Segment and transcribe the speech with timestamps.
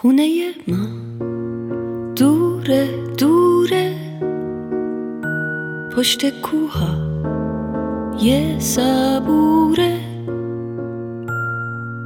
[0.00, 0.86] خونه ما.
[2.14, 3.94] دوره دوره.
[5.96, 6.94] پشت کوها.
[8.20, 10.00] یه صبوره.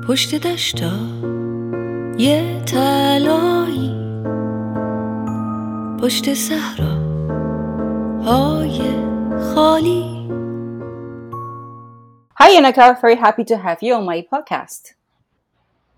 [0.08, 0.92] پشت دشتا.
[2.18, 3.94] یه تلایی
[6.02, 6.94] پشت صحرا.
[8.22, 8.80] های
[9.54, 10.04] خالی.
[12.40, 12.98] Hi, Yannicka.
[13.02, 15.03] Very happy to have you on my podcast.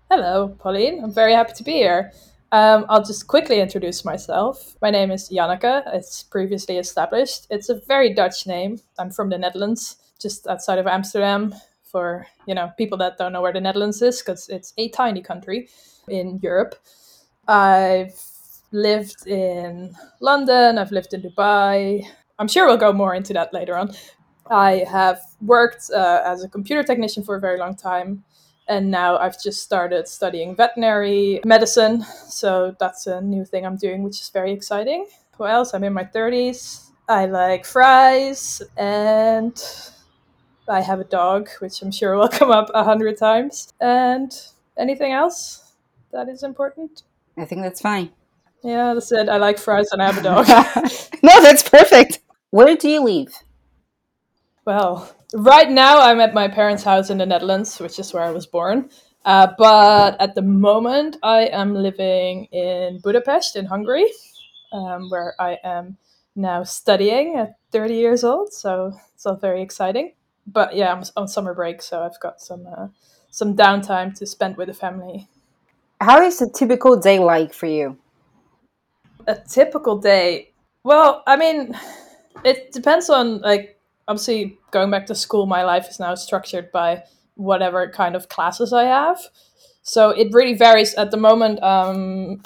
[0.09, 1.03] Hello, Pauline.
[1.03, 2.13] I'm very happy to be here.
[2.53, 4.77] Um, I'll just quickly introduce myself.
[4.81, 5.83] My name is Janneke.
[5.87, 7.45] It's previously established.
[7.49, 8.79] It's a very Dutch name.
[8.97, 11.53] I'm from the Netherlands, just outside of Amsterdam.
[11.83, 15.21] For you know people that don't know where the Netherlands is, because it's a tiny
[15.21, 15.67] country
[16.07, 16.75] in Europe.
[17.49, 18.17] I've
[18.71, 20.77] lived in London.
[20.77, 22.07] I've lived in Dubai.
[22.39, 23.91] I'm sure we'll go more into that later on.
[24.49, 28.23] I have worked uh, as a computer technician for a very long time,
[28.67, 32.03] and now I've just started studying veterinary medicine.
[32.27, 35.07] So that's a new thing I'm doing, which is very exciting.
[35.37, 35.73] What else?
[35.73, 36.83] I'm in my 30s.
[37.09, 39.55] I like fries, and
[40.67, 43.73] I have a dog, which I'm sure will come up a hundred times.
[43.79, 44.31] And
[44.77, 45.73] anything else
[46.11, 47.03] that is important?
[47.37, 48.11] I think that's fine.
[48.63, 49.29] Yeah, that's it.
[49.29, 50.47] I like fries and I have a dog.
[51.23, 52.19] no, that's perfect.
[52.49, 53.33] Where do you live?
[54.65, 58.31] Well, right now I'm at my parents' house in the Netherlands, which is where I
[58.31, 58.89] was born.
[59.25, 64.05] Uh, but at the moment, I am living in Budapest, in Hungary,
[64.71, 65.97] um, where I am
[66.35, 68.53] now studying at 30 years old.
[68.53, 70.13] So it's all very exciting.
[70.45, 72.87] But yeah, I'm on summer break, so I've got some uh,
[73.29, 75.27] some downtime to spend with the family.
[75.99, 77.97] How is a typical day like for you?
[79.27, 80.53] A typical day.
[80.83, 81.77] Well, I mean,
[82.45, 83.76] it depends on like
[84.07, 85.45] obviously going back to school.
[85.45, 87.03] My life is now structured by
[87.35, 89.19] whatever kind of classes I have.
[89.83, 90.93] So it really varies.
[90.95, 92.43] At the moment, um,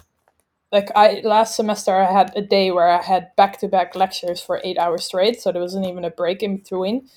[0.72, 4.42] like I last semester, I had a day where I had back to back lectures
[4.42, 5.42] for eight hours straight.
[5.42, 7.09] So there wasn't even a break in between.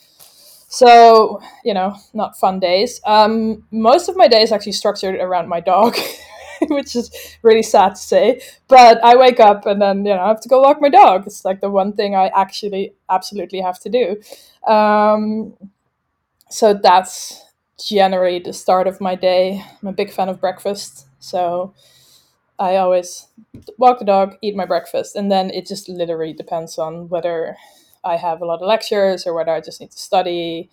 [0.68, 3.00] So you know, not fun days.
[3.06, 5.96] Um, most of my day is actually structured around my dog.
[6.70, 7.10] which is
[7.42, 8.40] really sad to say.
[8.68, 11.26] But I wake up and then you know I have to go walk my dog.
[11.26, 14.20] It's like the one thing I actually absolutely have to do.
[14.70, 15.54] Um,
[16.50, 17.42] so that's
[17.78, 19.64] generally the start of my day.
[19.82, 21.74] I'm a big fan of breakfast, so
[22.58, 23.28] I always
[23.78, 27.56] walk the dog, eat my breakfast, and then it just literally depends on whether
[28.04, 30.70] I have a lot of lectures or whether I just need to study.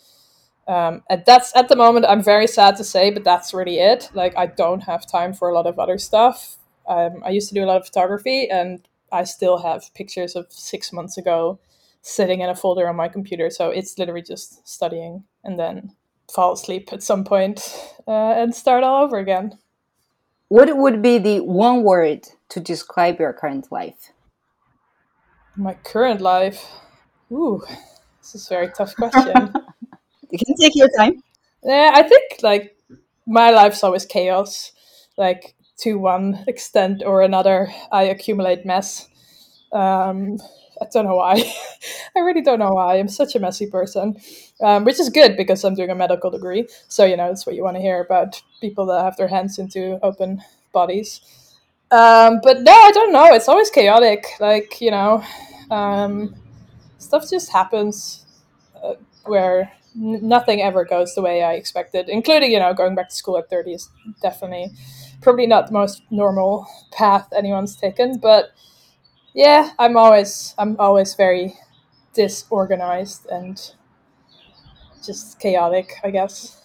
[0.71, 4.09] Um, and that's at the moment I'm very sad to say, but that's really it.
[4.13, 6.57] Like I don't have time for a lot of other stuff.
[6.87, 10.45] Um, I used to do a lot of photography, and I still have pictures of
[10.49, 11.59] six months ago
[12.01, 13.49] sitting in a folder on my computer.
[13.49, 15.91] So it's literally just studying and then
[16.33, 17.59] fall asleep at some point,
[18.07, 19.57] uh, and start all over again.
[20.47, 24.13] What would be the one word to describe your current life?
[25.57, 26.65] My current life.
[27.29, 27.61] Ooh,
[28.21, 29.53] this is a very tough question.
[30.31, 31.21] You can take your time.
[31.63, 32.75] Yeah, I think like
[33.25, 34.71] my life's always chaos.
[35.17, 39.07] Like to one extent or another, I accumulate mess.
[39.73, 40.37] Um,
[40.81, 41.43] I don't know why.
[42.17, 42.97] I really don't know why.
[42.99, 44.19] I'm such a messy person,
[44.61, 46.67] um, which is good because I'm doing a medical degree.
[46.87, 49.59] So you know that's what you want to hear about people that have their hands
[49.59, 50.41] into open
[50.73, 51.21] bodies.
[51.91, 53.33] Um, but no, I don't know.
[53.33, 54.25] It's always chaotic.
[54.39, 55.23] Like you know,
[55.71, 56.35] um,
[56.99, 58.25] stuff just happens
[58.83, 63.15] uh, where nothing ever goes the way I expected, including, you know, going back to
[63.15, 63.89] school at 30 is
[64.21, 64.71] definitely
[65.21, 68.17] probably not the most normal path anyone's taken.
[68.17, 68.51] But
[69.33, 71.55] yeah, I'm always, I'm always very
[72.13, 73.59] disorganized and
[75.03, 76.61] just chaotic, I guess.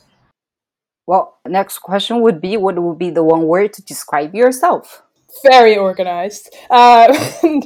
[1.06, 5.02] Well, next question would be what would be the one word to describe yourself?
[5.44, 6.54] Very organized.
[6.68, 7.12] Uh,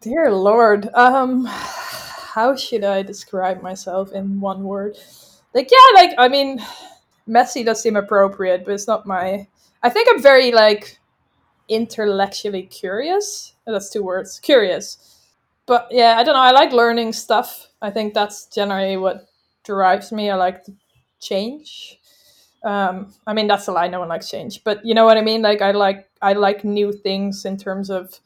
[0.00, 0.88] dear Lord.
[0.94, 1.48] Um,
[2.36, 4.98] how should I describe myself in one word?
[5.54, 6.62] Like, yeah, like, I mean,
[7.26, 9.48] messy does seem appropriate, but it's not my.
[9.82, 11.00] I think I'm very, like,
[11.70, 13.54] intellectually curious.
[13.66, 14.38] Oh, that's two words.
[14.38, 14.98] Curious.
[15.64, 16.40] But yeah, I don't know.
[16.40, 17.68] I like learning stuff.
[17.80, 19.26] I think that's generally what
[19.64, 20.28] drives me.
[20.28, 20.74] I like to
[21.18, 21.98] change.
[22.62, 23.88] Um, I mean, that's a lie.
[23.88, 25.40] No one likes change, but you know what I mean.
[25.40, 28.20] Like, I like I like new things in terms of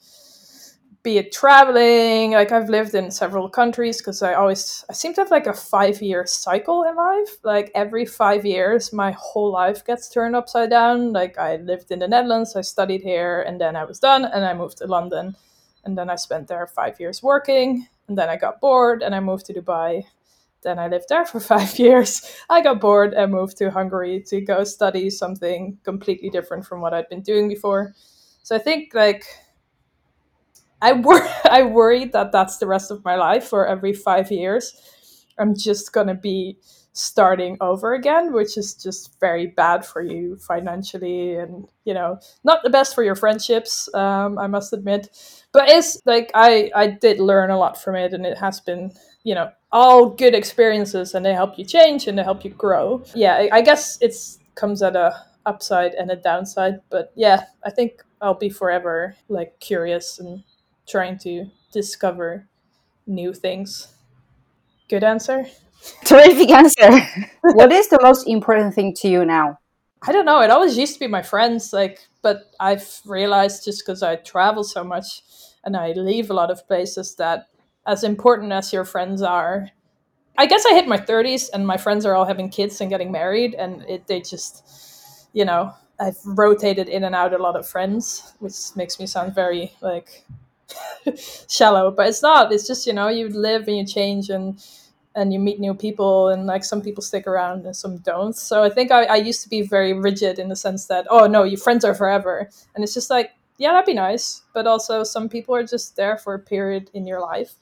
[1.02, 5.20] be it traveling like i've lived in several countries because i always i seem to
[5.22, 7.38] have like a five year cycle in life.
[7.42, 11.12] Like every five years my whole life gets turned upside down.
[11.12, 14.44] Like i lived in the netherlands i studied here and then i was done and
[14.44, 15.36] i moved to london.
[15.84, 19.20] And then i spent there five years working and then i got bored and i
[19.20, 20.04] moved to dubai.
[20.62, 22.30] Then i lived there for five years.
[22.50, 26.92] I got bored and moved to hungary to go study something completely different from what
[26.92, 27.94] i'd been doing before.
[28.42, 29.24] So I think like
[30.82, 34.74] I wor- I worry that that's the rest of my life, or every five years,
[35.38, 36.58] I'm just gonna be
[36.92, 42.62] starting over again, which is just very bad for you financially, and you know, not
[42.62, 43.92] the best for your friendships.
[43.94, 45.08] Um, I must admit,
[45.52, 48.92] but it's like I I did learn a lot from it, and it has been
[49.24, 53.04] you know all good experiences, and they help you change and they help you grow.
[53.14, 55.14] Yeah, I, I guess it's comes at a
[55.46, 60.42] upside and a downside, but yeah, I think I'll be forever like curious and
[60.90, 62.48] trying to discover
[63.06, 63.94] new things.
[64.88, 65.46] Good answer.
[66.04, 66.90] Terrific answer.
[67.42, 69.58] what is the most important thing to you now?
[70.02, 70.40] I don't know.
[70.40, 74.64] It always used to be my friends, like, but I've realized just because I travel
[74.64, 75.22] so much
[75.64, 77.48] and I leave a lot of places that,
[77.86, 79.70] as important as your friends are,
[80.38, 83.12] I guess I hit my 30s and my friends are all having kids and getting
[83.12, 87.68] married, and it they just, you know, I've rotated in and out a lot of
[87.68, 90.24] friends, which makes me sound very like
[91.48, 92.52] shallow, but it's not.
[92.52, 94.62] It's just you know you live and you change and
[95.14, 98.36] and you meet new people and like some people stick around and some don't.
[98.36, 101.26] So I think I, I used to be very rigid in the sense that oh
[101.26, 105.04] no, your friends are forever, and it's just like yeah that'd be nice, but also
[105.04, 107.54] some people are just there for a period in your life.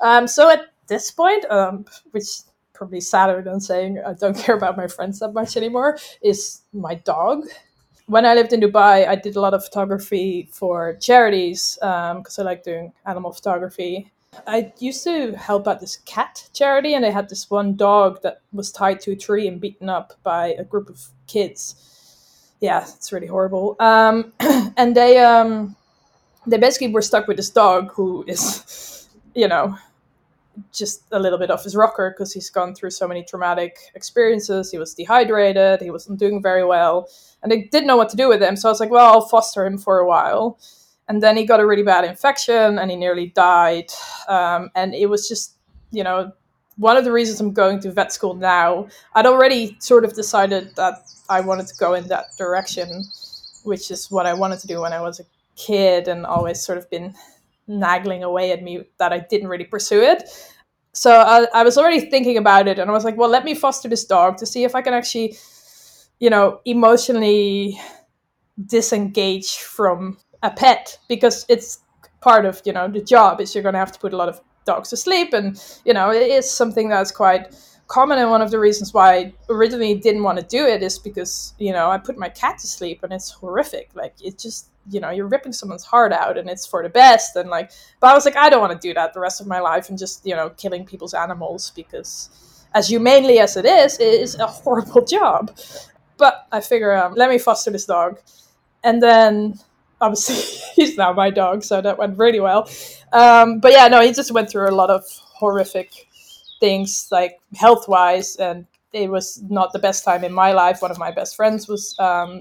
[0.00, 2.28] Um, so at this point, um, which
[2.72, 6.94] probably sadder than saying I don't care about my friends that much anymore, is my
[6.94, 7.44] dog
[8.08, 12.46] when I lived in Dubai, I did a lot of photography for charities because um,
[12.46, 14.10] I like doing animal photography.
[14.46, 18.40] I used to help out this cat charity, and they had this one dog that
[18.52, 22.48] was tied to a tree and beaten up by a group of kids.
[22.60, 23.76] Yeah, it's really horrible.
[23.78, 24.32] Um,
[24.76, 25.76] and they um,
[26.46, 29.76] they basically were stuck with this dog who is, you know,
[30.72, 34.70] just a little bit off his rocker because he's gone through so many traumatic experiences.
[34.70, 37.08] He was dehydrated, he wasn't doing very well,
[37.42, 38.56] and they didn't know what to do with him.
[38.56, 40.58] So I was like, well, I'll foster him for a while.
[41.08, 43.90] And then he got a really bad infection and he nearly died.
[44.28, 45.56] Um, and it was just,
[45.90, 46.32] you know,
[46.76, 48.88] one of the reasons I'm going to vet school now.
[49.14, 50.94] I'd already sort of decided that
[51.28, 53.04] I wanted to go in that direction,
[53.64, 55.24] which is what I wanted to do when I was a
[55.56, 57.14] kid and always sort of been
[57.68, 60.24] nagging away at me that I didn't really pursue it.
[60.92, 63.54] So I, I was already thinking about it, and I was like, well, let me
[63.54, 65.36] foster this dog to see if I can actually,
[66.18, 67.78] you know, emotionally
[68.66, 71.78] disengage from a pet because it's
[72.20, 74.28] part of you know the job is you're going to have to put a lot
[74.28, 77.54] of dogs to sleep and you know it is something that's quite
[77.86, 80.98] common and one of the reasons why I originally didn't want to do it is
[80.98, 84.70] because you know I put my cat to sleep and it's horrific like it just
[84.90, 87.70] you know you're ripping someone's heart out and it's for the best and like
[88.00, 89.88] but i was like i don't want to do that the rest of my life
[89.88, 92.30] and just you know killing people's animals because
[92.74, 95.56] as humanely as it is it is a horrible job.
[96.16, 98.20] But i figure um, let me foster this dog.
[98.84, 99.58] And then
[100.00, 100.36] obviously
[100.76, 102.68] he's now my dog so that went really well.
[103.12, 105.04] Um, but yeah no he just went through a lot of
[105.40, 105.92] horrific
[106.60, 110.80] things like health wise and it was not the best time in my life.
[110.80, 112.40] One of my best friends was um,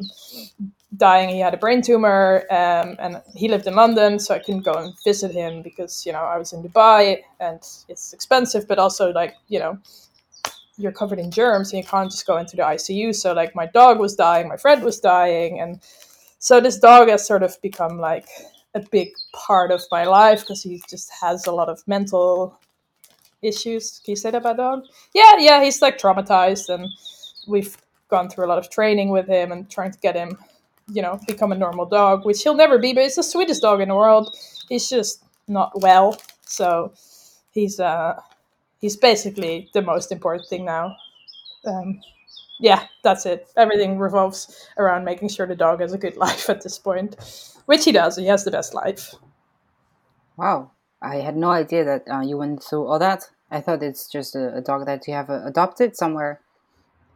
[0.96, 1.30] dying.
[1.30, 4.74] He had a brain tumor, um, and he lived in London, so I couldn't go
[4.74, 9.12] and visit him because you know I was in Dubai and it's expensive, but also
[9.12, 9.78] like you know
[10.78, 13.14] you're covered in germs and you can't just go into the ICU.
[13.16, 15.82] So like my dog was dying, my friend was dying, and
[16.40, 18.28] so this dog has sort of become like
[18.74, 22.58] a big part of my life because he just has a lot of mental
[23.42, 24.00] issues.
[24.04, 24.84] Can you say that about dog?
[25.14, 26.88] Yeah, yeah, he's like traumatized, and
[27.48, 27.76] we've
[28.10, 30.38] gone through a lot of training with him and trying to get him
[30.90, 33.82] you know, become a normal dog, which he'll never be, but he's the sweetest dog
[33.82, 34.36] in the world.
[34.70, 36.18] He's just not well.
[36.46, 36.94] So
[37.52, 38.20] he's uh
[38.82, 40.96] he's basically the most important thing now.
[41.66, 42.02] Um,
[42.60, 43.48] yeah, that's it.
[43.58, 47.16] Everything revolves around making sure the dog has a good life at this point,
[47.66, 48.18] which he does.
[48.18, 49.16] He has the best life.
[50.38, 53.30] Wow, I had no idea that uh, you went through all that.
[53.52, 56.42] I thought it's just a, a dog that you have uh, adopted somewhere.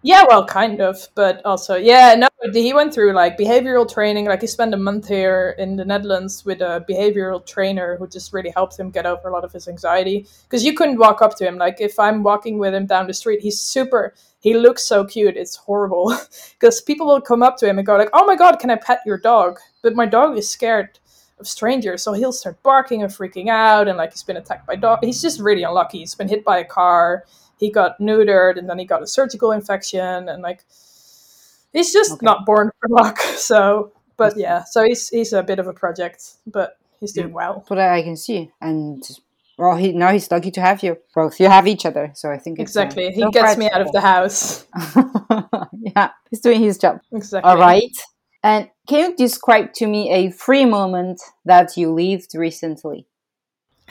[0.03, 4.25] Yeah, well, kind of, but also, yeah, no, he went through like behavioral training.
[4.25, 8.33] Like he spent a month here in the Netherlands with a behavioral trainer who just
[8.33, 10.25] really helped him get over a lot of his anxiety.
[10.43, 11.57] Because you couldn't walk up to him.
[11.57, 14.15] Like if I'm walking with him down the street, he's super.
[14.39, 15.37] He looks so cute.
[15.37, 16.17] It's horrible
[16.59, 18.77] because people will come up to him and go like, "Oh my god, can I
[18.77, 20.97] pet your dog?" But my dog is scared
[21.39, 24.77] of strangers, so he'll start barking and freaking out, and like he's been attacked by
[24.77, 24.99] dog.
[25.03, 25.99] He's just really unlucky.
[25.99, 27.25] He's been hit by a car
[27.61, 30.65] he got neutered and then he got a surgical infection and like
[31.71, 32.25] he's just okay.
[32.25, 33.19] not born for luck.
[33.37, 37.65] So, but yeah, so he's he's a bit of a project, but he's doing well.
[37.67, 39.03] But I can see, and
[39.57, 41.39] well, he now he's lucky to have you both.
[41.39, 43.07] You have each other, so I think uh, exactly.
[43.07, 44.67] Uh, he gets me out of the house.
[45.95, 46.99] yeah, he's doing his job.
[47.11, 47.49] Exactly.
[47.49, 47.97] All right.
[48.43, 53.07] And can you describe to me a free moment that you lived recently?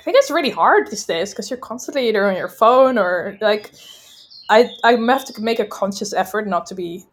[0.00, 3.36] I think it's really hard these days because you're constantly either on your phone or
[3.42, 3.70] like
[4.48, 7.04] I I have to make a conscious effort not to be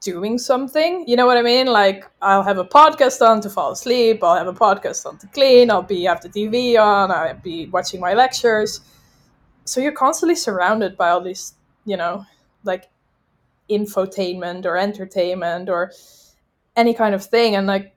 [0.00, 1.04] doing something.
[1.06, 1.68] You know what I mean?
[1.68, 4.24] Like I'll have a podcast on to fall asleep.
[4.24, 5.70] I'll have a podcast on to clean.
[5.70, 7.12] I'll be have the TV on.
[7.12, 8.80] I'll be watching my lectures.
[9.64, 12.24] So you're constantly surrounded by all these, you know,
[12.64, 12.90] like
[13.70, 15.92] infotainment or entertainment or
[16.74, 17.54] any kind of thing.
[17.54, 17.91] And like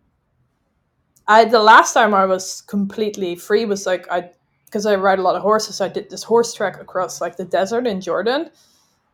[1.27, 4.31] I the last time I was completely free was like I
[4.65, 5.81] because I ride a lot of horses.
[5.81, 8.51] I did this horse trek across like the desert in Jordan,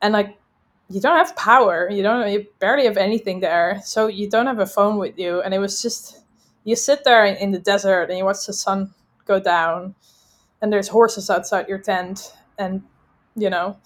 [0.01, 0.37] and like
[0.89, 1.89] you don't have power.
[1.89, 2.29] You don't.
[2.29, 5.41] You barely have anything there, so you don't have a phone with you.
[5.41, 6.23] And it was just
[6.65, 8.93] you sit there in the desert and you watch the sun
[9.25, 9.95] go down,
[10.61, 12.83] and there's horses outside your tent, and
[13.37, 13.77] you know,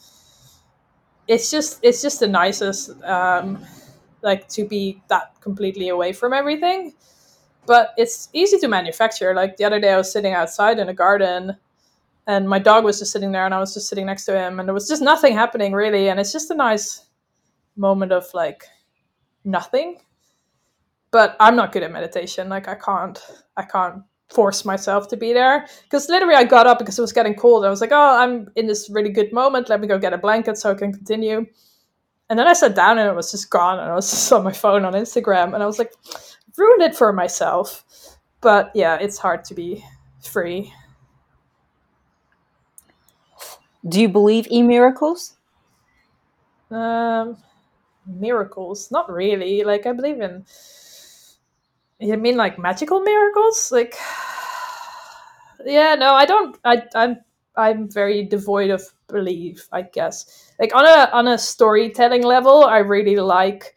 [1.28, 2.90] it's just it's just the nicest.
[3.04, 3.64] Um,
[4.24, 6.94] like to be that completely away from everything
[7.66, 9.34] but it's easy to manufacture.
[9.34, 11.56] Like the other day, I was sitting outside in a garden,
[12.28, 14.60] and my dog was just sitting there, and I was just sitting next to him,
[14.60, 17.06] and there was just nothing happening really, and it's just a nice
[17.76, 18.64] moment of like
[19.44, 19.98] nothing.
[21.12, 22.50] But I'm not good at meditation.
[22.50, 23.22] Like I can't,
[23.56, 24.04] I can't
[24.34, 27.64] force myself to be there because literally I got up because it was getting cold.
[27.64, 29.70] I was like, oh, I'm in this really good moment.
[29.70, 31.46] Let me go get a blanket so I can continue.
[32.30, 34.44] And then I sat down and it was just gone, and I was just on
[34.44, 35.94] my phone on Instagram, and I was like,
[36.58, 37.84] ruined it for myself.
[38.42, 39.84] But yeah, it's hard to be
[40.22, 40.74] free.
[43.88, 45.36] Do you believe in miracles?
[46.72, 47.38] Um,
[48.06, 48.92] miracles?
[48.92, 49.64] Not really.
[49.64, 50.46] Like I believe in.
[52.00, 53.72] You mean like magical miracles?
[53.72, 53.96] Like,
[55.66, 56.58] yeah, no, I don't.
[56.66, 57.18] I I'm
[57.56, 59.68] I'm very devoid of belief.
[59.72, 60.54] I guess.
[60.60, 63.76] Like on a on a storytelling level, I really like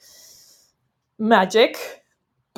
[1.18, 1.97] magic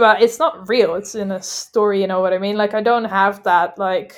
[0.01, 2.57] but it's not real it's in a story you know what i mean?
[2.57, 4.15] Like i don't have that like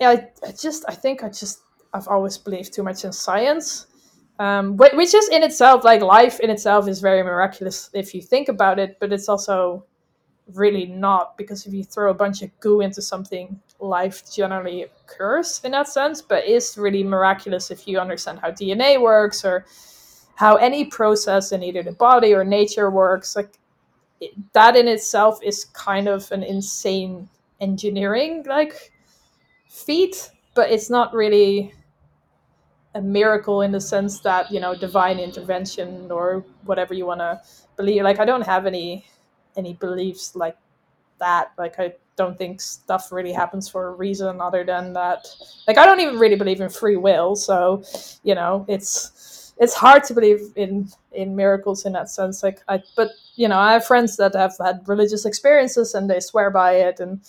[0.00, 1.60] i, I just i think i just
[1.94, 3.86] i've always believed too much in science
[4.40, 8.48] um, which is in itself like life in itself is very miraculous if you think
[8.48, 9.86] about it but it's also
[10.52, 15.60] really not because if you throw a bunch of goo into something life generally occurs
[15.62, 19.64] in that sense but it's really miraculous if you understand how dna works or
[20.36, 23.58] how any process in either the body or nature works like
[24.20, 27.28] it, that in itself is kind of an insane
[27.60, 28.92] engineering like
[29.68, 31.72] feat but it's not really
[32.94, 37.40] a miracle in the sense that you know divine intervention or whatever you want to
[37.76, 38.02] believe.
[38.02, 39.04] Like i don't have any
[39.56, 40.56] any beliefs like
[41.18, 41.52] that.
[41.58, 45.26] Like i don't think stuff really happens for a reason other than that.
[45.66, 47.82] Like i don't even really believe in free will so
[48.22, 52.42] you know it's it's hard to believe in in miracles in that sense.
[52.42, 56.20] Like i but you know i have friends that have had religious experiences and they
[56.20, 57.00] swear by it.
[57.00, 57.20] And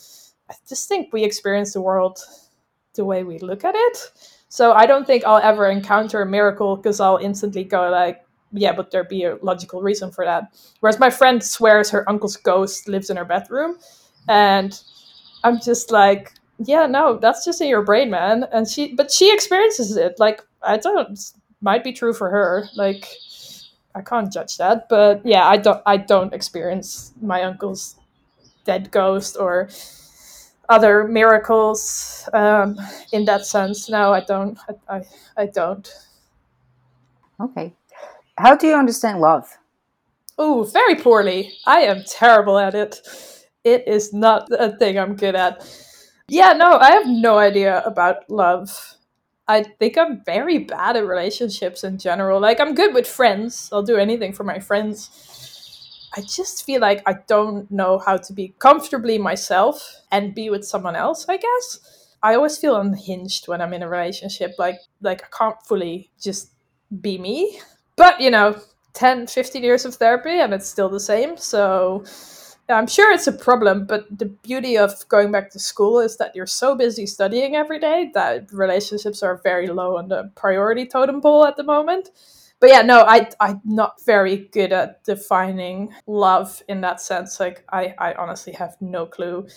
[0.50, 2.20] i just think we experience the world
[2.96, 4.12] the way we look at it.
[4.50, 8.72] So i don't think i'll ever encounter a miracle because i'll instantly go like yeah
[8.74, 10.54] but there be a logical reason for that.
[10.80, 13.78] Whereas my friend swears her uncle's ghost lives in her bedroom.
[14.28, 14.80] And
[15.44, 16.34] i'm just like
[16.66, 18.46] yeah no that's just in your brain man.
[18.52, 20.20] And she but she experiences it.
[20.20, 21.20] Like i don't
[21.66, 22.70] might be true for her.
[22.76, 23.08] Like
[23.94, 27.96] I can't judge that, but yeah, I don't I don't experience my uncle's
[28.64, 29.70] dead ghost or
[30.70, 32.78] other miracles um,
[33.12, 33.90] in that sense.
[33.90, 34.58] No, I don't.
[34.70, 35.02] I, I,
[35.38, 35.88] I don't.
[37.40, 37.74] Okay.
[38.38, 39.48] How do you understand love?
[40.38, 41.54] Oh, very poorly.
[41.66, 43.02] I am terrible at it.
[43.64, 45.66] It is not a thing I'm good at.
[46.28, 48.70] Yeah, no, I have no idea about love.
[49.48, 52.40] I think I'm very bad at relationships in general.
[52.40, 53.70] Like I'm good with friends.
[53.72, 55.10] I'll do anything for my friends.
[56.18, 60.66] I just feel like I don't know how to be comfortably myself and be with
[60.66, 61.80] someone else, I guess.
[62.24, 64.56] I always feel unhinged when I'm in a relationship.
[64.58, 66.52] Like like I can't fully just
[67.02, 67.60] be me.
[67.96, 68.60] But, you know,
[68.94, 71.38] 10, 15 years of therapy and it's still the same.
[71.38, 72.04] So
[72.68, 76.36] I'm sure it's a problem, but the beauty of going back to school is that
[76.36, 81.22] you're so busy studying every day that relationships are very low on the priority totem
[81.22, 82.10] pole at the moment.
[82.60, 87.40] But yeah, no, I I'm not very good at defining love in that sense.
[87.40, 89.48] Like I, I honestly have no clue.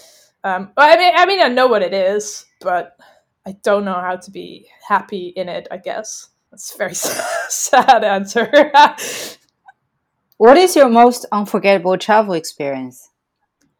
[0.45, 2.99] Um, I mean, I mean, I know what it is, but
[3.47, 5.69] I don't know how to be happy in it.
[5.71, 6.95] I guess that's a very
[7.49, 8.71] sad answer.
[10.39, 13.11] What is your most unforgettable travel experience?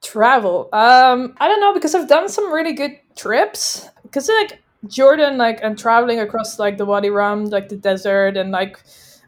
[0.03, 0.69] Travel.
[0.73, 3.89] Um, I don't know because I've done some really good trips.
[4.03, 8.51] Because like Jordan, like I'm traveling across like the Wadi Rum, like the desert, and
[8.51, 8.81] like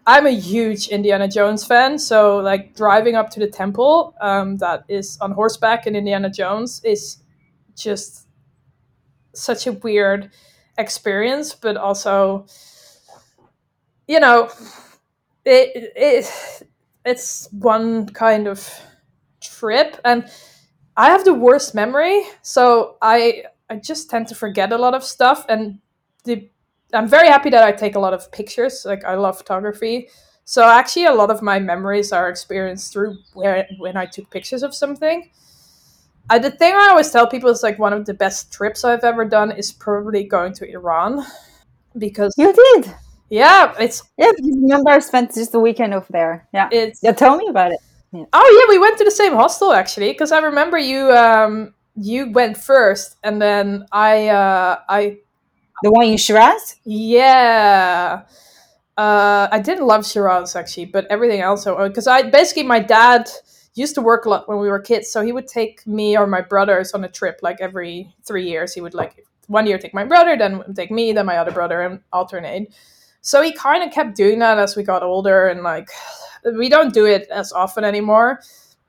[0.07, 4.85] I'm a huge Indiana Jones fan, so like driving up to the temple um, that
[4.89, 7.19] is on horseback in Indiana Jones is
[7.77, 8.27] just
[9.35, 10.31] such a weird
[10.79, 12.47] experience, but also,
[14.09, 14.51] you know,
[15.45, 16.70] it, it
[17.05, 18.69] it's one kind of
[19.41, 20.29] trip, and
[20.97, 25.05] I have the worst memory, so I I just tend to forget a lot of
[25.05, 25.79] stuff, and
[26.25, 26.49] the
[26.93, 28.85] I'm very happy that I take a lot of pictures.
[28.85, 30.09] Like I love photography.
[30.45, 34.63] So actually, a lot of my memories are experienced through where when I took pictures
[34.63, 35.31] of something.
[36.29, 39.05] I, the thing I always tell people is like one of the best trips I've
[39.05, 41.25] ever done is probably going to Iran,
[41.99, 42.95] because You did.
[43.31, 46.49] Yeah, it's Yeah, because remember I spent just the weekend over there.
[46.53, 46.69] Yeah.
[46.73, 47.79] it's Yeah, tell me about it.
[48.13, 52.31] Oh yeah, we went to the same hostel actually because I remember you um you
[52.33, 55.19] went first and then I uh I
[55.83, 56.77] The one in Shiraz?
[56.85, 58.23] yeah
[58.99, 63.31] uh I didn't love Shiraz actually but everything else because I basically my dad
[63.75, 66.27] used to work a lot when we were kids so he would take me or
[66.27, 69.95] my brothers on a trip like every three years he would like one year take
[69.95, 72.73] my brother then take me then my other brother and alternate
[73.21, 75.91] so he kind of kept doing that as we got older and like
[76.57, 78.41] we don't do it as often anymore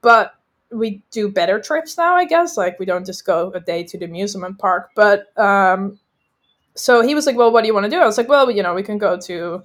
[0.01, 0.35] but
[0.71, 2.57] we do better trips now i guess.
[2.57, 6.00] Like we don't just go a day to the amusement park but um
[6.75, 8.00] so he was like well what do you want to do?
[8.00, 9.61] I was like well you know we can go to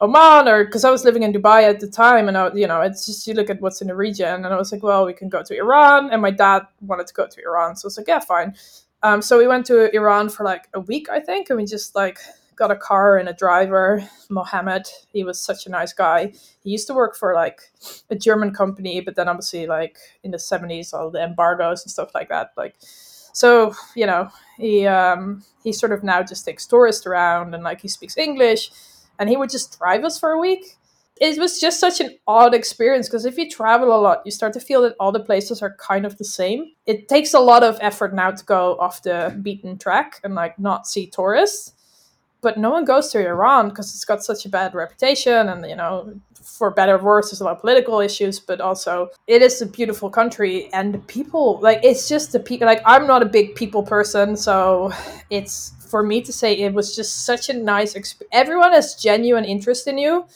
[0.00, 2.80] oman or because i was living in dubai at the time and I, you know
[2.80, 5.12] it's just you look at what's in the region and i was like well we
[5.12, 7.98] can go to iran and my dad wanted to go to iran so i was
[7.98, 8.54] like yeah fine.
[9.02, 11.94] Um, so we went to iran for like a week i think and we just
[11.94, 12.18] like
[12.60, 16.86] got a car and a driver mohammed he was such a nice guy he used
[16.86, 17.62] to work for like
[18.10, 22.14] a German company, but then obviously like in the seventies, all the embargoes and stuff
[22.14, 22.52] like that.
[22.56, 27.64] Like, so you know, he um, he sort of now just takes tourists around and
[27.64, 28.70] like he speaks English,
[29.18, 30.76] and he would just drive us for a week.
[31.20, 34.54] It was just such an odd experience because if you travel a lot, you start
[34.54, 36.72] to feel that all the places are kind of the same.
[36.86, 40.58] It takes a lot of effort now to go off the beaten track and like
[40.58, 41.74] not see tourists
[42.40, 45.76] but no one goes to Iran because it's got such a bad reputation, and you
[45.76, 49.60] know, for better or worse, there's a lot of political issues, but also it is
[49.62, 52.66] a beautiful country, and the people like it's just the people.
[52.66, 54.92] Like I'm not a big people person, so
[55.30, 57.94] it's for me to say it was just such a nice.
[57.94, 60.26] Exp- Everyone has genuine interest in you.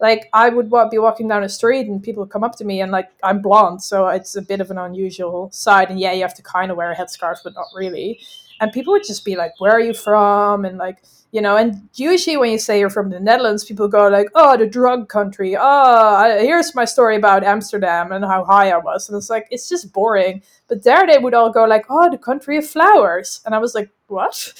[0.00, 2.92] Like I would be walking down the street and people come up to me and
[2.92, 5.90] like I'm blonde, so it's a bit of an unusual side.
[5.90, 8.20] And yeah, you have to kind of wear a headscarf, but not really.
[8.60, 10.98] And people would just be like, "Where are you from?" and like
[11.30, 14.56] you know and usually when you say you're from the netherlands people go like oh
[14.56, 15.56] the drug country.
[15.56, 19.08] Oh I, here's my story about amsterdam and how high i was.
[19.08, 20.42] And it's like it's just boring.
[20.68, 23.40] But there they would all go like oh the country of flowers.
[23.44, 24.54] And i was like what?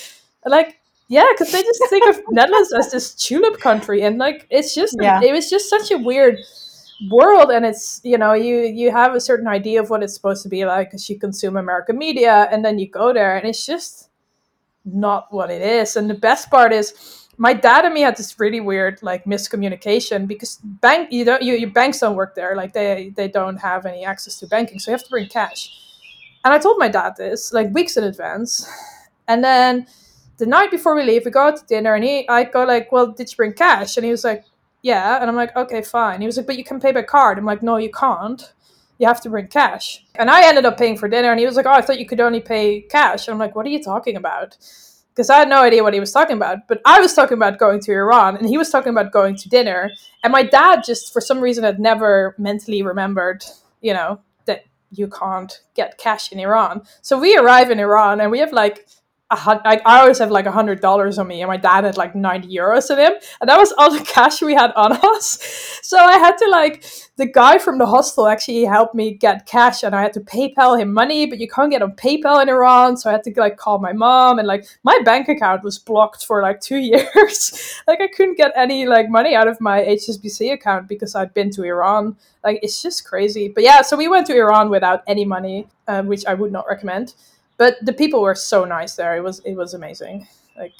[0.44, 4.02] And, like yeah because they just think of netherlands as this tulip country.
[4.02, 5.22] And like it's just Yeah.
[5.22, 6.38] it was just such a weird
[7.10, 10.42] world and it's you know you you have a certain idea of what it's supposed
[10.42, 13.64] to be like because you consume american media and then you go there and it's
[13.64, 14.08] just
[14.94, 15.96] not what it is.
[15.96, 20.26] And the best part is my dad and me had this really weird like miscommunication
[20.26, 22.56] because bank you don't you, your banks don't work there.
[22.56, 24.78] Like they they don't have any access to banking.
[24.78, 25.70] So you have to bring cash.
[26.44, 28.68] And I told my dad this like weeks in advance.
[29.30, 29.86] And then
[30.38, 32.90] the night before we leave, we go out to dinner and he I go like,
[32.90, 33.98] Well, did you bring cash?
[33.98, 34.44] And he was like,
[34.82, 35.20] Yeah.
[35.20, 36.20] And I'm like, Okay, fine.
[36.20, 37.38] He was like, But you can pay by card.
[37.38, 38.52] I'm like, No, you can't
[38.98, 40.04] you have to bring cash.
[40.16, 42.06] And I ended up paying for dinner, and he was like, "Oh, I thought you
[42.06, 44.56] could only pay cash." And I'm like, "What are you talking about?"
[45.14, 46.68] Because I had no idea what he was talking about.
[46.68, 49.48] But I was talking about going to Iran, and he was talking about going to
[49.48, 49.90] dinner.
[50.22, 53.44] And my dad just, for some reason, had never mentally remembered,
[53.80, 56.82] you know, that you can't get cash in Iran.
[57.00, 58.86] So we arrive in Iran, and we have like.
[59.30, 62.14] I I always have like a hundred dollars on me, and my dad had like
[62.14, 65.38] ninety euros in him, and that was all the cash we had on us.
[65.82, 66.84] So I had to like
[67.18, 70.80] the guy from the hostel actually helped me get cash and I had to PayPal
[70.80, 72.96] him money, but you can't get on PayPal in Iran.
[72.96, 76.24] So I had to like call my mom and like my bank account was blocked
[76.24, 77.74] for like two years.
[77.88, 81.50] like I couldn't get any like money out of my HSBC account because I'd been
[81.50, 82.16] to Iran.
[82.44, 83.48] Like it's just crazy.
[83.48, 86.66] But yeah, so we went to Iran without any money, uh, which I would not
[86.68, 87.14] recommend.
[87.58, 89.16] But the people were so nice there.
[89.16, 90.28] It was it was amazing.
[90.56, 90.74] Like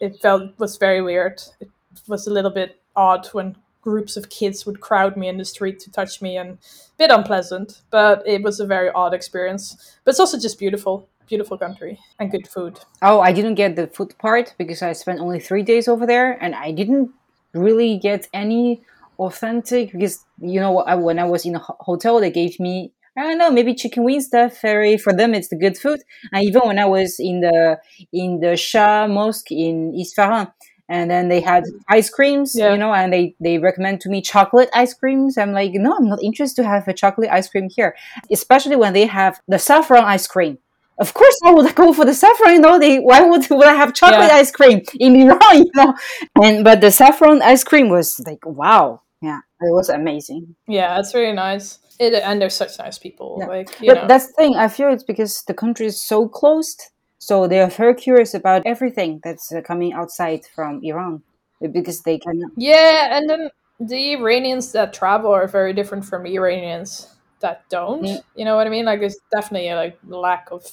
[0.00, 1.42] it felt was very weird.
[1.60, 1.68] It
[2.08, 5.78] was a little bit odd when groups of kids would crowd me in the street
[5.80, 6.58] to touch me and a
[6.98, 11.56] bit unpleasant but it was a very odd experience but it's also just beautiful beautiful
[11.56, 15.38] country and good food Oh, I didn't get the food part because I spent only
[15.38, 17.10] three days over there, and I didn't
[17.52, 18.82] really get any
[19.18, 19.92] authentic.
[19.92, 23.50] Because you know, when I was in a hotel, they gave me I don't know,
[23.50, 24.60] maybe chicken wings stuff.
[24.60, 26.00] Very for them, it's the good food.
[26.32, 27.78] And even when I was in the
[28.12, 30.48] in the Shah Mosque in Isfahan,
[30.88, 32.72] and then they had ice creams, Yeah.
[32.72, 35.36] you know, and they they recommend to me chocolate ice creams.
[35.38, 37.96] I'm like, no, I'm not interested to have a chocolate ice cream here,
[38.30, 40.58] especially when they have the saffron ice cream.
[40.98, 42.52] Of course, I would go for the saffron.
[42.54, 44.36] You know, they why would would I have chocolate Yeah.
[44.36, 45.58] ice cream in Iran?
[45.58, 45.94] You know,
[46.42, 50.54] and but the saffron ice cream was like wow, yeah, it was amazing.
[50.68, 51.78] Yeah, it's really nice.
[51.98, 53.38] It, and they're such nice people.
[53.40, 53.46] Yeah.
[53.46, 54.56] Like you But know, that's the thing.
[54.56, 56.82] I feel it's because the country is so closed,
[57.18, 61.22] so they are very curious about everything that's uh, coming outside from Iran
[61.60, 62.42] because they can.
[62.56, 68.02] yeah, and then the Iranians that travel are very different from Iranians that don't.
[68.02, 68.22] Mm.
[68.34, 68.84] You know what I mean?
[68.84, 70.64] Like, there's definitely a like lack of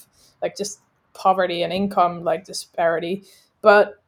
[0.42, 0.80] like just
[1.14, 3.24] poverty and income like disparity,
[3.62, 4.02] but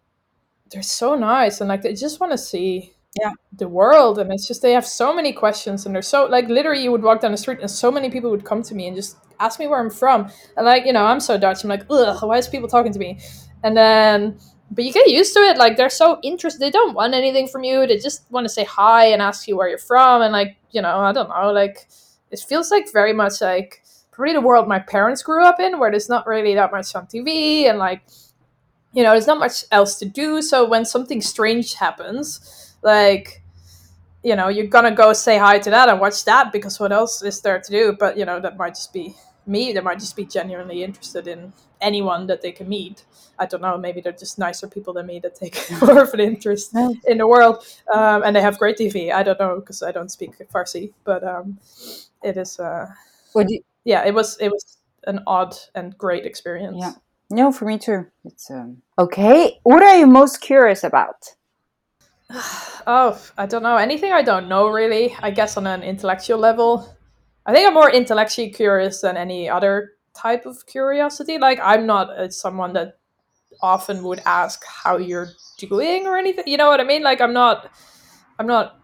[0.71, 3.31] they're so nice and like they just want to see Yeah.
[3.53, 6.83] the world and it's just they have so many questions and they're so like literally
[6.83, 8.95] you would walk down the street and so many people would come to me and
[8.95, 11.85] just ask me where I'm from and like you know I'm so Dutch I'm like
[11.89, 13.19] ugh why is people talking to me
[13.63, 14.37] and then
[14.69, 17.63] but you get used to it like they're so interested they don't want anything from
[17.63, 20.57] you they just want to say hi and ask you where you're from and like
[20.71, 21.87] you know I don't know like
[22.31, 25.89] it feels like very much like probably the world my parents grew up in where
[25.89, 28.01] there's not really that much on TV and like
[28.93, 33.41] you know there's not much else to do so when something strange happens like
[34.23, 37.21] you know you're gonna go say hi to that and watch that because what else
[37.21, 37.95] is there to do?
[37.99, 39.73] But you know that might just be me.
[39.73, 43.05] They might just be genuinely interested in anyone that they can meet.
[43.37, 43.77] I don't know.
[43.77, 46.73] Maybe they're just nicer people than me that take more of an interest
[47.05, 47.65] in the world.
[47.93, 51.23] Um, and they have great tv i don't know because i don't speak farsi but
[51.23, 51.59] um,
[52.23, 52.87] it is uh,
[53.35, 56.77] you, yeah it was it was an odd and great experience.
[56.79, 56.93] Yeah.
[57.29, 58.07] no, for me too.
[58.23, 59.59] It's um okay.
[59.63, 61.35] What are you most curious about?
[62.87, 63.77] Oh, I don't know.
[63.77, 65.15] Anything I don't know, really.
[65.21, 66.87] I guess on an intellectual level.
[67.45, 71.37] I think I'm more intellectually curious than any other type of curiosity.
[71.37, 72.97] Like, I'm not uh, someone that
[73.61, 76.45] often would ask how you're doing or anything.
[76.47, 77.03] You know what I mean?
[77.03, 77.71] Like, I'm not.
[78.37, 78.79] I'm not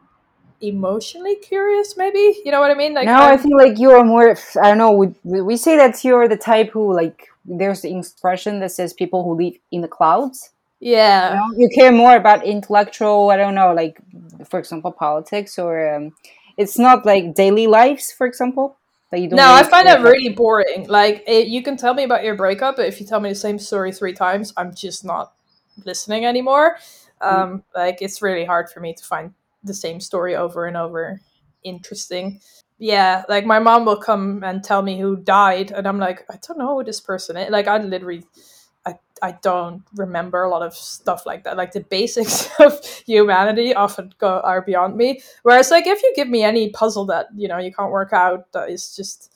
[0.61, 1.97] emotionally curious.
[1.97, 2.93] Maybe you know what I mean.
[2.93, 4.35] Like, no, I I'm- think like you are more.
[4.61, 4.91] I don't know.
[4.91, 7.27] We, we we say that you're the type who like.
[7.43, 10.51] There's the expression that says people who live in the clouds.
[10.81, 11.29] Yeah.
[11.29, 11.59] You, know?
[11.59, 13.29] you care more about intellectual.
[13.29, 14.01] I don't know, like
[14.49, 16.11] for example, politics or um,
[16.57, 18.77] it's not like daily lives, for example.
[19.11, 19.37] That you don't.
[19.37, 20.87] No, I find that really boring.
[20.87, 23.35] Like, it, you can tell me about your breakup, but if you tell me the
[23.35, 25.33] same story three times, I'm just not
[25.85, 26.77] listening anymore.
[27.19, 31.19] Um, Like, it's really hard for me to find the same story over and over
[31.63, 32.39] interesting.
[32.79, 36.39] Yeah, like my mom will come and tell me who died, and I'm like, I
[36.41, 37.51] don't know who this person is.
[37.51, 38.23] Like, I literally,
[38.85, 41.57] I, I don't remember a lot of stuff like that.
[41.57, 45.21] Like the basics of humanity often go are beyond me.
[45.43, 48.51] Whereas, like, if you give me any puzzle that you know you can't work out,
[48.53, 49.31] that is just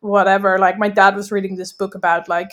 [0.00, 0.58] whatever.
[0.58, 2.52] Like, my dad was reading this book about like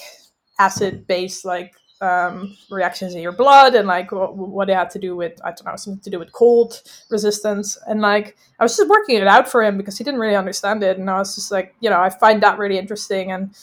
[0.60, 5.16] acid-based like um, reactions in your blood and like what, what it had to do
[5.16, 8.88] with I don't know something to do with cold resistance and like I was just
[8.88, 11.52] working it out for him because he didn't really understand it and I was just
[11.52, 13.56] like you know I find that really interesting and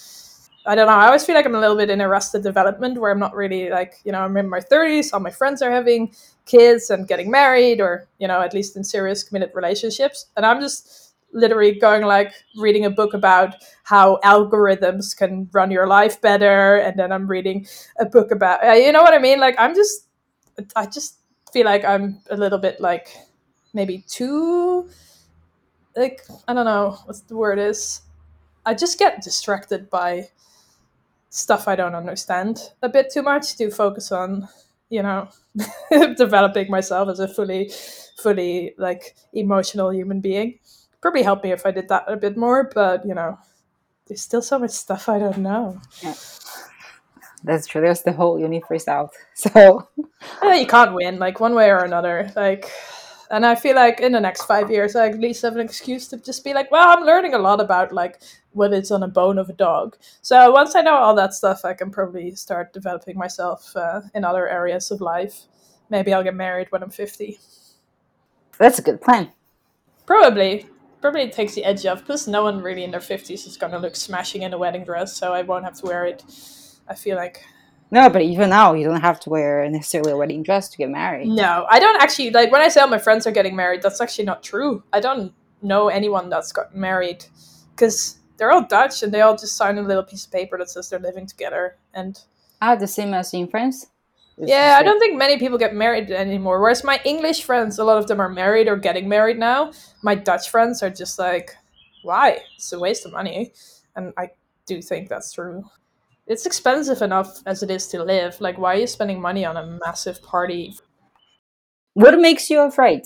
[0.67, 3.11] I don't know I always feel like I'm a little bit in arrested development where
[3.11, 6.15] I'm not really like you know I'm in my 30s all my friends are having
[6.47, 10.27] kids and getting married or you know at least in serious committed relationships.
[10.37, 15.87] And I'm just literally going like reading a book about how algorithms can run your
[15.87, 16.77] life better.
[16.77, 17.67] And then i'm reading
[17.99, 19.41] a book about uh, you know what i mean?
[19.41, 20.07] Like i'm just
[20.77, 21.19] i just
[21.53, 23.09] feel like i'm a little bit like
[23.75, 24.89] maybe too
[25.97, 28.03] like i don't know what the word is.
[28.67, 30.29] I just get distracted by
[31.35, 34.49] stuff i don't understand a bit too much to focus on
[34.89, 35.29] you know
[36.17, 37.71] developing myself as a fully
[38.17, 40.59] fully like emotional human being
[41.01, 43.37] probably help me if i did that a bit more but you know
[44.07, 45.81] there's still so much stuff i don't know
[47.43, 47.83] That's true.
[47.83, 49.13] There's the whole universe out.
[49.35, 49.89] So
[50.43, 52.71] Eh, you can't win like one way or another like
[53.31, 56.09] and i feel like in the next five years i at least have an excuse
[56.09, 58.21] to just be like well i'm learning a lot about like
[58.53, 59.97] what is on a bone of a dog.
[60.23, 64.25] So once i know all that stuff i can probably start developing myself uh, in
[64.25, 65.43] other areas of life.
[65.91, 67.39] Maybe i'll get married when i'm 50
[68.59, 69.33] that's a good plan.
[70.07, 70.67] probably.
[71.01, 73.79] Probably takes the edge off plus no one really in their 50s is going to
[73.79, 76.25] look smashing in a wedding dress so i won't have to wear it.
[76.89, 77.45] I feel like
[77.95, 80.91] No, but even now, you don't have to wear necessarily a wedding dress to get
[80.91, 81.29] married.
[81.29, 83.83] No, I don't actually like when I say all my friends are getting married.
[83.83, 84.83] That's actually not true.
[84.93, 87.25] I don't know anyone that's gotten married
[87.71, 90.71] because they're all Dutch and they all just sign a little piece of paper that
[90.71, 91.77] says they're living together.
[91.95, 92.21] And
[92.61, 93.87] Ah, the same as in France.
[94.39, 96.61] It's yeah, I don't think many people get married anymore.
[96.61, 99.71] Whereas my English friends, a lot of them are married or getting married now.
[100.03, 101.55] My Dutch friends are just like,
[102.03, 102.41] why?
[102.57, 103.53] It's a waste of money,
[103.95, 104.31] and I
[104.67, 105.63] do think that's true.
[106.27, 108.41] It's expensive enough as it is to live.
[108.41, 110.75] Like, why are you spending money on a massive party?
[111.95, 113.03] What makes you afraid?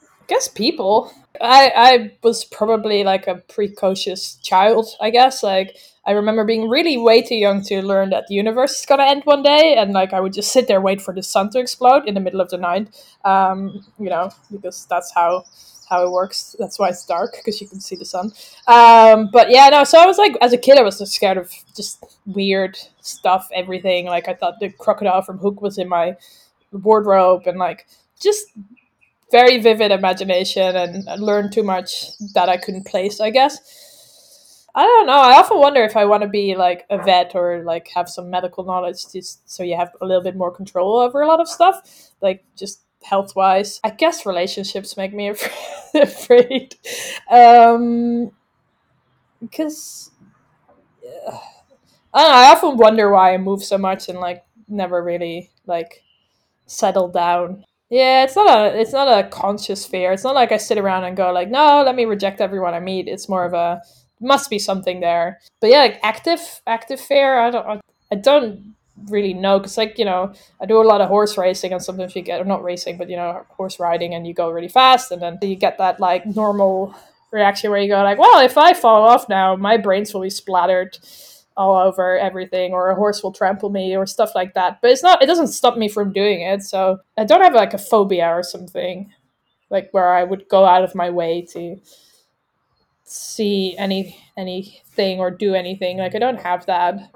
[0.00, 1.12] I guess people.
[1.40, 4.86] I I was probably like a precocious child.
[5.00, 8.80] I guess like I remember being really way too young to learn that the universe
[8.80, 11.22] is gonna end one day, and like I would just sit there wait for the
[11.22, 12.88] sun to explode in the middle of the night.
[13.24, 15.44] Um, you know, because that's how
[15.92, 16.56] how it works.
[16.58, 18.32] That's why it's dark because you can see the sun.
[18.66, 19.84] Um, but yeah, no.
[19.84, 23.50] So I was like, as a kid, I was just scared of just weird stuff,
[23.54, 24.06] everything.
[24.06, 26.16] Like I thought the crocodile from Hook was in my
[26.72, 27.86] wardrobe, and like
[28.18, 28.46] just
[29.30, 33.20] very vivid imagination, and I learned too much that I couldn't place.
[33.20, 33.58] I guess.
[34.74, 35.20] I don't know.
[35.20, 38.30] I often wonder if I want to be like a vet or like have some
[38.30, 41.48] medical knowledge just so you have a little bit more control over a lot of
[41.48, 41.76] stuff.
[42.22, 43.80] Like just health wise.
[43.84, 45.28] I guess relationships make me
[45.94, 46.76] afraid.
[47.30, 48.32] um,
[49.40, 50.10] because
[51.26, 51.38] uh,
[52.14, 56.02] I, I often wonder why I move so much and like never really like
[56.66, 57.64] settle down.
[57.90, 60.12] Yeah, it's not a it's not a conscious fear.
[60.12, 62.80] It's not like I sit around and go like, no, let me reject everyone I
[62.80, 63.08] meet.
[63.08, 63.82] It's more of a
[64.20, 65.40] must be something there.
[65.60, 67.38] But yeah, like active active fear.
[67.38, 68.74] I don't I don't
[69.08, 72.14] really know because like you know i do a lot of horse racing and sometimes
[72.14, 75.10] you get or not racing but you know horse riding and you go really fast
[75.10, 76.94] and then you get that like normal
[77.30, 80.30] reaction where you go like well if i fall off now my brains will be
[80.30, 80.98] splattered
[81.56, 84.80] all over everything or a horse will trample me or stuff like that.
[84.80, 87.74] But it's not it doesn't stop me from doing it so i don't have like
[87.74, 89.12] a phobia or something
[89.70, 91.80] like where i would go out of my way to
[93.04, 97.12] see any anything or do anything like i don't have that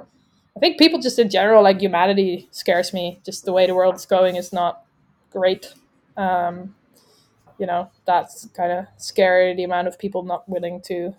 [0.56, 3.20] I think people just in general, like humanity, scares me.
[3.24, 4.84] Just the way the world's going is not
[5.30, 5.74] great.
[6.16, 6.74] Um,
[7.58, 9.54] you know, that's kind of scary.
[9.54, 11.14] The amount of people not willing to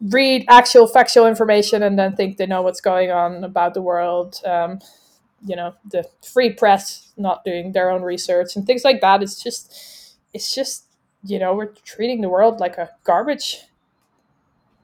[0.00, 4.40] read actual factual information and then think they know what's going on about the world.
[4.44, 4.80] Um,
[5.46, 9.22] you know, the free press not doing their own research and things like that.
[9.22, 10.86] It's just, it's just,
[11.24, 13.62] you know, we're treating the world like a garbage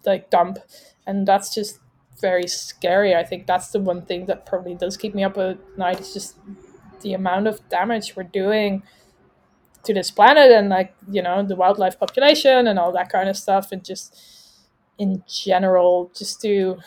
[0.04, 0.58] like dump,
[1.06, 1.78] and that's just
[2.22, 3.14] very scary.
[3.14, 6.00] I think that's the one thing that probably does keep me up at night.
[6.00, 6.38] It's just
[7.02, 8.82] the amount of damage we're doing
[9.84, 13.36] to this planet and like you know the wildlife population and all that kind of
[13.36, 14.16] stuff and just
[14.96, 16.78] in general just to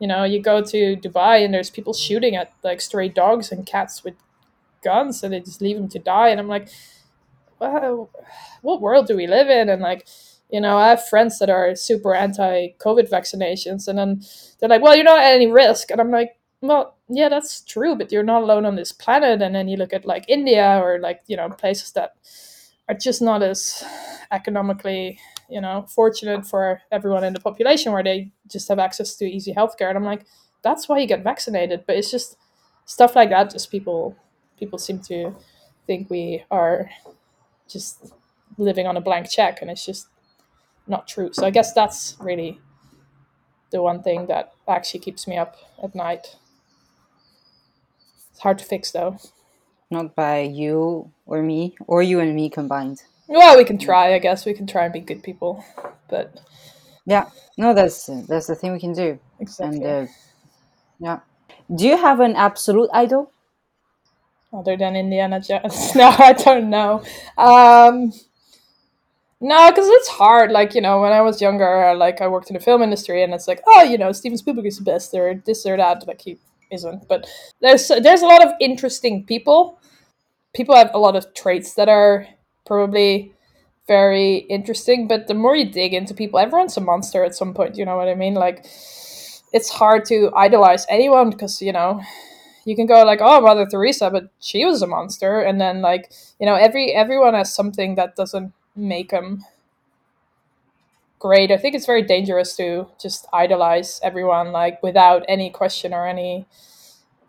[0.00, 3.66] you know you go to dubai and there's people shooting at like stray dogs and
[3.66, 4.14] cats with
[4.82, 6.68] guns and they just leave them to die and i'm like
[7.60, 8.10] well,
[8.62, 10.06] what world do we live in and like
[10.50, 14.22] you know, I have friends that are super anti COVID vaccinations, and then
[14.58, 15.90] they're like, well, you're not at any risk.
[15.90, 19.42] And I'm like, well, yeah, that's true, but you're not alone on this planet.
[19.42, 22.14] And then you look at like India or like, you know, places that
[22.88, 23.84] are just not as
[24.30, 29.26] economically, you know, fortunate for everyone in the population where they just have access to
[29.26, 29.88] easy healthcare.
[29.88, 30.24] And I'm like,
[30.62, 31.84] that's why you get vaccinated.
[31.86, 32.36] But it's just
[32.86, 34.16] stuff like that, just people
[34.58, 35.34] people seem to
[35.86, 36.90] think we are
[37.68, 38.12] just
[38.56, 40.08] living on a blank check and it's just
[40.88, 41.30] not true.
[41.32, 42.60] So I guess that's really
[43.70, 46.36] the one thing that actually keeps me up at night.
[48.30, 49.18] It's hard to fix though.
[49.90, 53.02] Not by you or me, or you and me combined.
[53.26, 54.14] Well, we can try.
[54.14, 55.64] I guess we can try and be good people,
[56.08, 56.40] but
[57.06, 59.18] yeah, no, that's that's the thing we can do.
[59.40, 59.78] Exactly.
[59.78, 60.12] And uh,
[60.98, 61.20] yeah,
[61.74, 63.32] do you have an absolute idol?
[64.52, 65.94] Other than Indiana Jones?
[65.96, 67.02] no, I don't know.
[67.36, 68.12] Um,
[69.40, 70.50] no, because it's hard.
[70.50, 73.32] Like you know, when I was younger, like I worked in the film industry, and
[73.34, 76.06] it's like, oh, you know, Steven Spielberg is the best, or this or that.
[76.06, 76.38] Like he
[76.70, 77.26] isn't, but
[77.60, 79.78] there's there's a lot of interesting people.
[80.54, 82.26] People have a lot of traits that are
[82.66, 83.32] probably
[83.86, 85.08] very interesting.
[85.08, 87.76] But the more you dig into people, everyone's a monster at some point.
[87.76, 88.34] You know what I mean?
[88.34, 88.64] Like
[89.52, 92.00] it's hard to idolize anyone because you know
[92.64, 96.12] you can go like oh mother teresa but she was a monster and then like
[96.38, 99.44] you know every everyone has something that doesn't make them
[101.18, 101.50] great.
[101.50, 106.46] I think it's very dangerous to just idolize everyone like without any question or any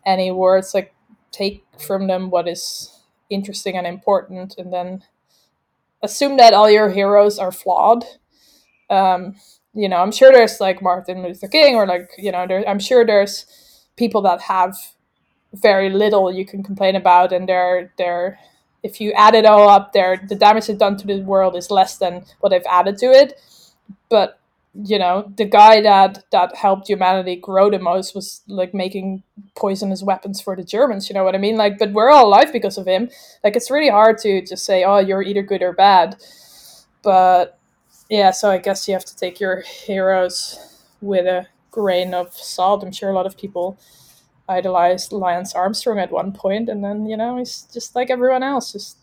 [0.06, 0.74] any words.
[0.74, 0.94] Like
[1.32, 5.04] take from them what is interesting and important, and then
[6.04, 8.06] assume that all your heroes are flawed.
[8.90, 9.36] Um,
[9.74, 12.80] you know, I'm sure there's like Martin Luther King or like you know, there, I'm
[12.80, 13.46] sure there's
[13.98, 14.76] people that have
[15.54, 18.40] very little you can complain about, and they're they're
[18.84, 21.70] if you add it all up there, the damage they've done to the world is
[21.70, 23.40] less than what they've added to it.
[24.10, 24.40] But
[24.76, 29.24] you know, the guy that that helped humanity grow the most was like making
[29.56, 31.10] poisonous weapons for the Germans.
[31.10, 31.58] You know what I mean?
[31.58, 33.10] Like, but we're all alive because of him.
[33.44, 36.18] Like, it's really hard to just say, "Oh, you're either good or bad."
[37.02, 37.58] But
[38.10, 42.84] yeah, so I guess you have to take your heroes with a grain of salt.
[42.84, 43.80] I'm sure a lot of people
[44.50, 48.74] idolized Lance Armstrong at one point, and then you know he's just like everyone else,
[48.74, 48.98] just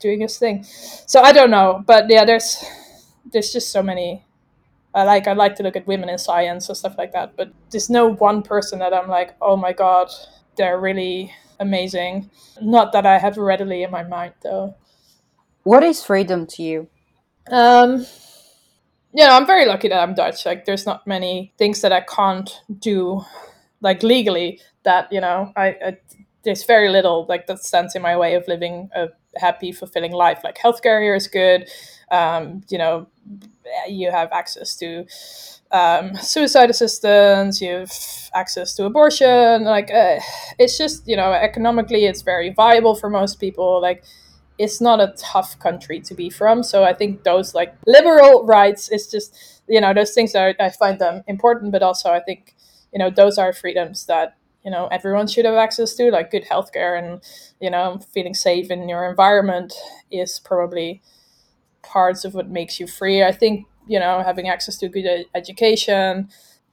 [0.00, 0.64] doing his thing.
[0.64, 2.64] So I don't know, but yeah, there's
[3.32, 4.24] there's just so many.
[4.94, 7.52] I like I like to look at women in science or stuff like that, but
[7.70, 10.08] there's no one person that I'm like, oh my god,
[10.56, 12.30] they're really amazing.
[12.60, 14.74] Not that I have readily in my mind though.
[15.62, 16.88] What is freedom to you?
[17.50, 18.06] Um,
[19.14, 20.46] yeah, I'm very lucky that I'm Dutch.
[20.46, 23.24] Like, there's not many things that I can't do,
[23.82, 24.60] like legally.
[24.84, 25.96] That you know, I, I
[26.44, 30.40] there's very little like that stands in my way of living a happy, fulfilling life.
[30.44, 31.68] Like healthcare here is good.
[32.10, 33.06] Um, you know,
[33.88, 35.06] you have access to
[35.70, 37.60] um, suicide assistance.
[37.60, 37.92] You have
[38.34, 39.64] access to abortion.
[39.64, 40.20] Like, uh,
[40.58, 43.80] it's just you know, economically, it's very viable for most people.
[43.80, 44.04] Like
[44.58, 46.62] it's not a tough country to be from.
[46.62, 50.70] So I think those like liberal rights is just you know those things are I
[50.70, 52.54] find them important, but also I think
[52.92, 56.44] you know those are freedoms that you know everyone should have access to, like good
[56.44, 57.22] healthcare and
[57.60, 59.72] you know feeling safe in your environment
[60.10, 61.02] is probably
[61.82, 63.22] parts of what makes you free.
[63.22, 66.28] I think you know having access to good education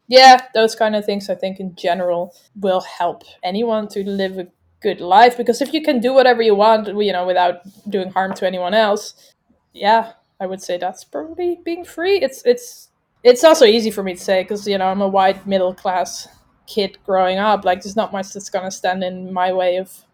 [0.08, 4.48] yeah those kind of things i think in general will help anyone to live a
[4.82, 8.34] good life because if you can do whatever you want you know without doing harm
[8.34, 9.34] to anyone else
[9.74, 12.89] yeah i would say that's probably being free it's it's
[13.24, 16.28] it's also easy for me to say because you know i'm a white middle class
[16.70, 17.66] kid growing up.
[17.66, 20.06] Like there's not much that's going to stand in my way of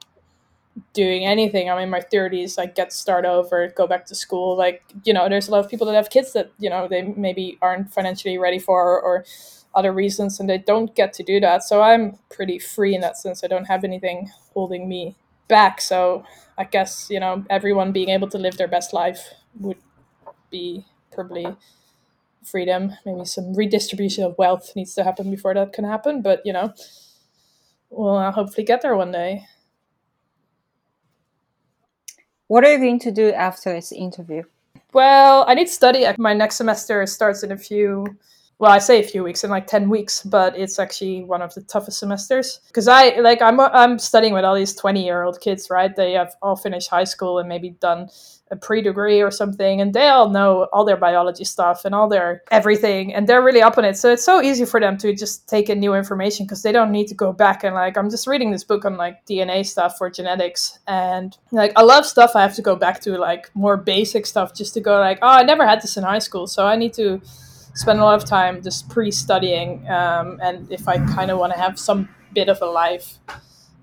[0.93, 1.69] doing anything.
[1.69, 4.57] I'm in my 30s like get to start over go back to school.
[4.57, 7.01] Like you know there's a lot of people that have kids that you know they
[7.03, 9.25] maybe aren't financially ready for or
[9.73, 11.63] other reasons and they don't get to do that.
[11.63, 13.43] So i'm pretty free in that sense.
[13.43, 15.15] I don't have anything holding me
[15.47, 15.81] back.
[15.81, 16.23] So
[16.57, 19.21] i guess you know everyone being able to live their best life
[19.59, 19.77] would
[20.51, 21.47] be probably
[22.45, 26.53] freedom maybe some redistribution of wealth needs to happen before that can happen but you
[26.53, 26.73] know
[27.89, 29.45] we'll uh, hopefully get there one day.
[32.47, 34.43] What are you going to do after this interview?
[34.93, 36.05] Well i need to study.
[36.17, 38.05] My next semester starts in a few
[38.59, 41.53] well i say a few weeks in like 10 weeks but it's actually one of
[41.53, 42.59] the toughest semesters.
[42.67, 45.95] Because i like i'm i'm studying with all these 20 year old kids right?
[45.95, 48.09] They have all finished high school and maybe done
[48.51, 52.43] a pre-degree or something and they all know all their biology stuff and all their
[52.51, 53.97] everything and they're really up on it.
[53.97, 56.91] So it's so easy for them to just take in new information because they don't
[56.91, 59.97] need to go back and like i'm just reading this book on like dna stuff
[59.97, 63.77] for genetics and like lot of stuff i have to go back to like more
[63.77, 66.65] basic stuff just to go like oh i never had this in high school so
[66.65, 67.21] i need to
[67.75, 71.59] spend a lot of time just pre-studying um, and if i kind of want to
[71.59, 73.19] have some bit of a life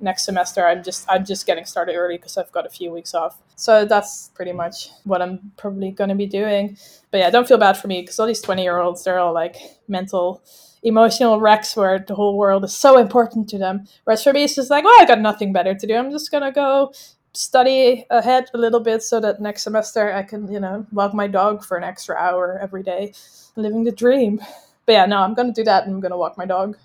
[0.00, 3.14] next semester i'm just i'm just getting started early because i've got a few weeks
[3.14, 3.38] off.
[3.55, 6.76] So that's pretty much what i'm probably going to be doing.
[7.11, 9.33] But yeah don't feel bad for me because all these 20 year olds they're all
[9.33, 10.42] like mental
[10.83, 13.87] emotional wrecks where the whole world is so important to them.
[14.05, 15.94] Whereas for me it's just like well i got nothing better to do.
[15.94, 16.92] I'm just going to go
[17.35, 21.27] study ahead a little bit so that next semester I can, you know, walk my
[21.27, 23.14] dog for an extra hour every day,
[23.57, 24.40] living the dream.
[24.87, 26.77] But yeah, no, I'm going to do that and I'm going to walk my dog.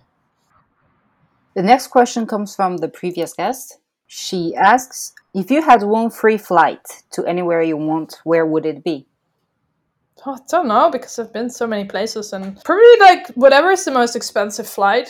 [1.55, 3.79] The next question comes from the previous guest.
[4.05, 8.83] She asks If you had one free flight to anywhere you want, where would it
[8.83, 9.07] be?
[10.25, 13.85] Oh, I don't know because I've been so many places and probably like whatever is
[13.85, 15.09] the most expensive flight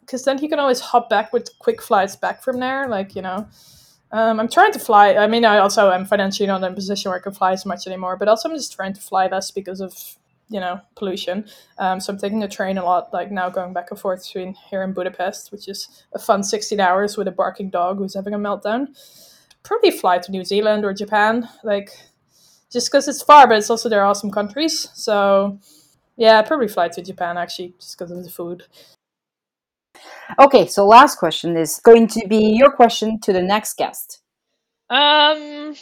[0.00, 2.88] because then you can always hop back with quick flights back from there.
[2.88, 3.48] Like, you know,
[4.14, 5.14] um, I'm trying to fly.
[5.14, 7.66] I mean, I also am financially not in a position where I can fly as
[7.66, 9.92] much anymore, but also I'm just trying to fly less because of
[10.48, 11.46] you know pollution.
[11.78, 14.54] Um, so I'm taking the train a lot, like now going back and forth between
[14.70, 18.34] here and Budapest, which is a fun 16 hours with a barking dog who's having
[18.34, 18.86] a meltdown.
[19.64, 21.90] Probably fly to New Zealand or Japan, like
[22.70, 24.90] just because it's far, but it's also they're awesome countries.
[24.94, 25.58] So
[26.16, 28.62] yeah, I'd probably fly to Japan actually, just because of the food.
[30.37, 34.21] Okay, so last question is going to be your question to the next guest.
[34.89, 35.75] Um,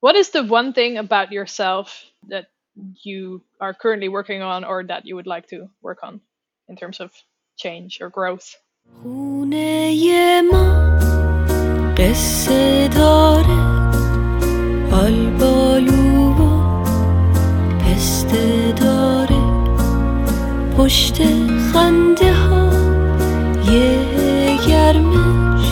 [0.00, 2.46] what is the one thing about yourself that
[3.02, 6.20] you are currently working on or that you would like to work on
[6.68, 7.10] in terms of
[7.56, 8.56] change or growth?
[20.78, 21.22] پشت
[21.72, 22.19] خنده یه
[24.91, 25.67] گرمش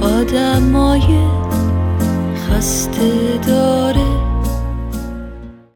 [0.00, 1.18] آدمای
[2.48, 3.95] خسته داره